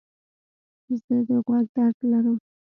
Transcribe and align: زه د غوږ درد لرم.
زه 1.03 1.15
د 1.27 1.29
غوږ 1.45 1.65
درد 1.75 1.97
لرم. 2.11 2.37